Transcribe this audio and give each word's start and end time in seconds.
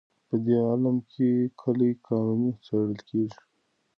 په 0.27 0.35
دې 0.45 0.57
علم 0.67 0.97
کې 1.11 1.29
کلي 1.61 1.91
قوانین 2.05 2.53
څېړل 2.63 2.97
کېږي. 3.09 3.39